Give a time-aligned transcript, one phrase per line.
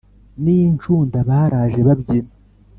[0.43, 2.31] n’incunda baraje babyina,